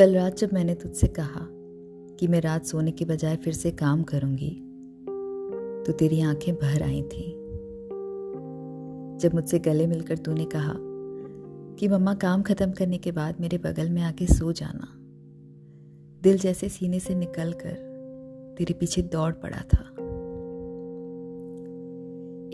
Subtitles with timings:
[0.00, 1.40] कल रात जब मैंने तुझसे कहा
[2.16, 4.50] कि मैं रात सोने के बजाय फिर से काम करूँगी
[5.86, 7.32] तो तेरी आँखें भर आई थी।
[9.18, 10.74] जब मुझसे गले मिलकर तूने कहा
[11.76, 14.88] कि मम्मा काम खत्म करने के बाद मेरे बगल में आके सो जाना,
[16.22, 19.82] दिल जैसे सीने से निकल कर तेरे पीछे दौड़ पड़ा था।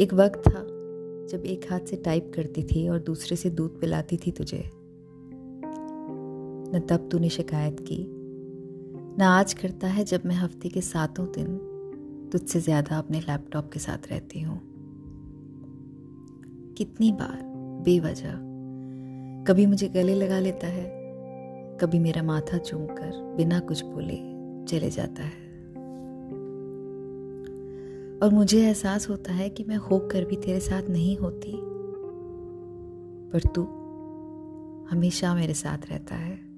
[0.02, 0.66] एक वक्त था
[1.26, 4.85] जब एक हाथ से टाइप करती थी और दूसरे से दूध पिलाती थी तुझे।
[6.75, 8.06] न तब तूने शिकायत की।
[9.19, 11.56] न आज करता है जब मैं हफ़्ते के सातों दिन
[12.33, 14.59] तुझसे ज़्यादा अपने लैपटॉप के साथ रहती हूँ।
[16.79, 17.39] कितनी बार
[17.84, 18.33] बेवजह।
[19.47, 20.84] कभी मुझे गले लगा लेता है,
[21.80, 24.17] कभी मेरा माथा चूम कर बिना कुछ बोले
[24.67, 25.45] चले जाता है।
[28.23, 31.53] और मुझे एहसास होता है कि मैं होकर भी तेरे साथ नहीं होती,
[33.33, 33.62] पर तू
[34.91, 36.55] हमेशा मेरे साथ रहता है।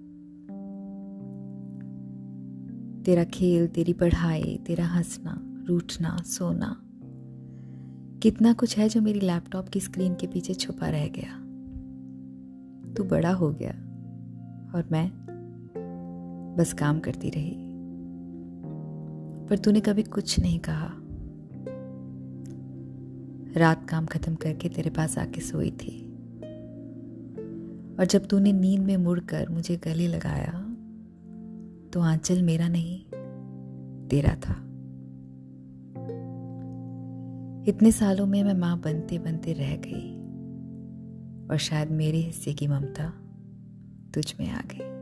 [3.09, 6.83] तेरा खेल, तेरी पढ़ाई, तेरा हंसना, रूठना, सोना।
[8.23, 11.39] कितना कुछ है जो मेरी लैपटॉप की स्क्रीन के पीछे छुपा रह गया।
[12.95, 13.71] तू बड़ा हो गया,
[14.75, 15.11] और मैं
[16.59, 17.55] बस काम करती रही।
[19.47, 20.91] पर तूने कभी कुछ नहीं कहा।
[23.61, 26.13] रात काम खत्म करके तेरे पास आके सोई थी।
[27.99, 30.68] और जब तूने नींद में मुड़कर मुझे गले लगाया
[31.93, 33.05] तो आंचल मेरा नहीं,
[34.09, 34.65] तेरा था।
[37.69, 40.15] इतने सालों में मैं माँ बनते बनते रह गई
[41.51, 43.09] और शायद मेरे हिस्से की ममता
[44.15, 44.98] तुझ में आ गई।